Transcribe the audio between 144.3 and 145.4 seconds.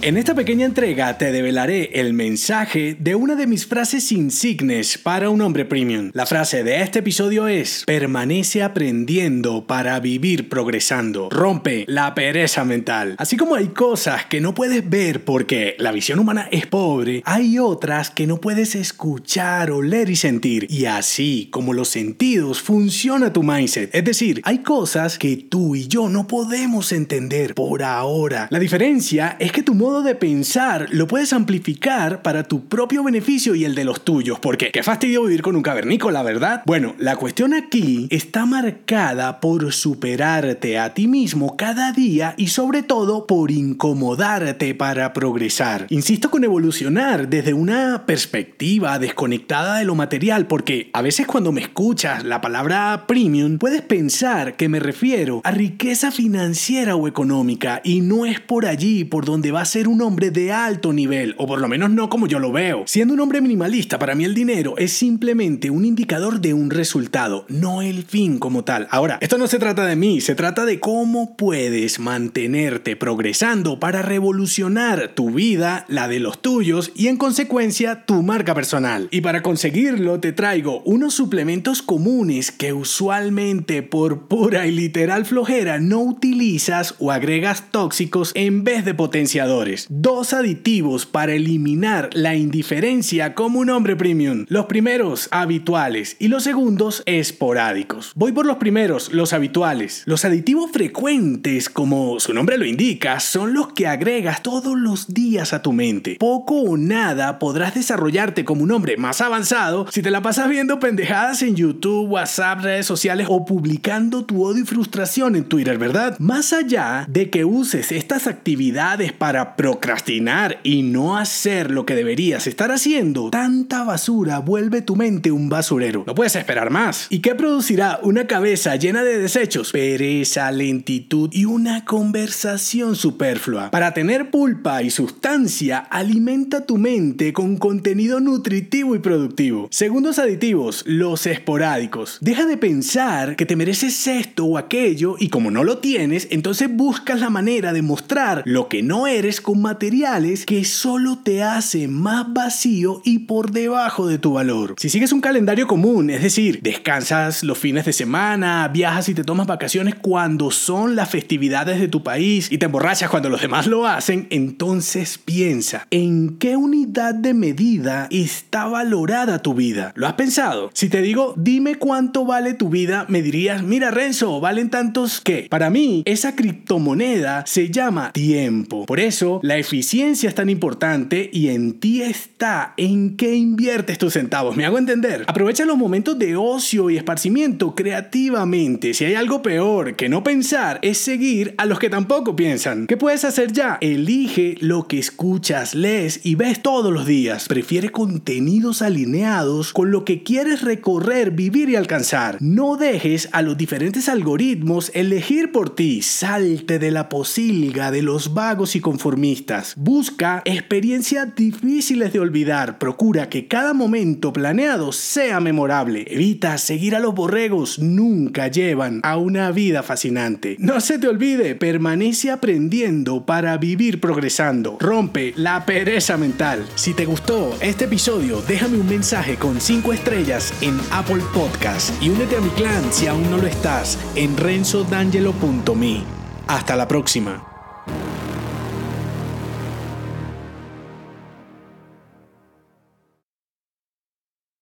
o aquello y